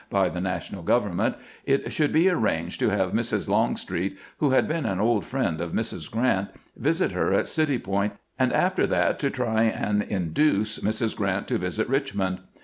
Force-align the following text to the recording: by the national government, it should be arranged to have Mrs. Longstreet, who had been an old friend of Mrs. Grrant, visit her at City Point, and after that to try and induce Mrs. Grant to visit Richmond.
by 0.09 0.27
the 0.29 0.41
national 0.41 0.81
government, 0.81 1.35
it 1.63 1.93
should 1.93 2.11
be 2.11 2.27
arranged 2.27 2.79
to 2.79 2.89
have 2.89 3.11
Mrs. 3.11 3.47
Longstreet, 3.47 4.17
who 4.39 4.49
had 4.49 4.67
been 4.67 4.87
an 4.87 4.99
old 4.99 5.25
friend 5.25 5.61
of 5.61 5.73
Mrs. 5.73 6.09
Grrant, 6.09 6.47
visit 6.75 7.11
her 7.11 7.31
at 7.31 7.45
City 7.45 7.77
Point, 7.77 8.13
and 8.39 8.51
after 8.51 8.87
that 8.87 9.19
to 9.19 9.29
try 9.29 9.61
and 9.65 10.01
induce 10.01 10.79
Mrs. 10.79 11.15
Grant 11.15 11.47
to 11.49 11.59
visit 11.59 11.87
Richmond. 11.87 12.39